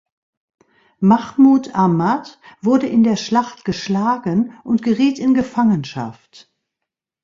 [0.99, 6.51] Mahmud Ahmad wurde in der Schlacht geschlagen und geriet in Gefangenschaft.